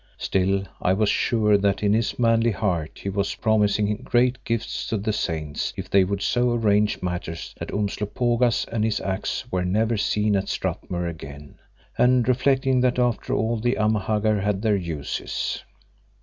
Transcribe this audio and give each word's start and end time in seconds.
Still, 0.17 0.63
I 0.81 0.93
was 0.93 1.09
sure 1.09 1.59
that 1.59 1.83
in 1.83 1.93
his 1.93 2.17
manly 2.17 2.49
heart 2.49 2.93
he 3.03 3.07
was 3.09 3.35
promising 3.35 3.97
great 3.97 4.43
gifts 4.43 4.87
to 4.87 4.97
the 4.97 5.13
saints 5.13 5.73
if 5.77 5.91
they 5.91 6.03
would 6.03 6.23
so 6.23 6.53
arrange 6.55 7.03
matters 7.03 7.53
that 7.59 7.71
Umslopogaas 7.71 8.65
and 8.71 8.83
his 8.83 8.99
axe 8.99 9.45
were 9.51 9.63
never 9.63 9.97
seen 9.97 10.35
at 10.35 10.49
Strathmuir 10.49 11.07
again, 11.07 11.59
and 11.99 12.27
reflecting 12.27 12.81
that 12.81 12.97
after 12.97 13.35
all 13.35 13.57
the 13.57 13.75
Amahagger 13.75 14.41
had 14.41 14.63
their 14.63 14.75
uses. 14.75 15.63